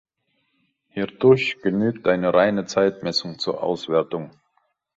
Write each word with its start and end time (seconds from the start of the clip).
Hierdurch 0.89 1.57
genügt 1.61 2.07
eine 2.07 2.33
reine 2.33 2.65
Zeitmessung 2.65 3.37
zur 3.37 3.61
Auswertung. 3.61 4.31